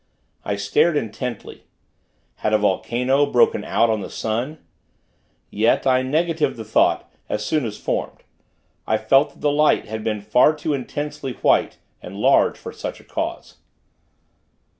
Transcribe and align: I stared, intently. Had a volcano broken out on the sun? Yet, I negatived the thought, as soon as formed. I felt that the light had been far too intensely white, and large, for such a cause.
I 0.43 0.55
stared, 0.55 0.97
intently. 0.97 1.65
Had 2.37 2.53
a 2.53 2.57
volcano 2.57 3.27
broken 3.27 3.63
out 3.63 3.91
on 3.91 4.01
the 4.01 4.09
sun? 4.09 4.57
Yet, 5.51 5.85
I 5.85 6.01
negatived 6.01 6.57
the 6.57 6.65
thought, 6.65 7.11
as 7.29 7.45
soon 7.45 7.65
as 7.67 7.77
formed. 7.77 8.23
I 8.87 8.97
felt 8.97 9.29
that 9.33 9.41
the 9.41 9.51
light 9.51 9.85
had 9.85 10.03
been 10.03 10.21
far 10.21 10.55
too 10.55 10.73
intensely 10.73 11.33
white, 11.33 11.77
and 12.01 12.15
large, 12.17 12.57
for 12.57 12.73
such 12.73 12.99
a 12.99 13.03
cause. 13.03 13.57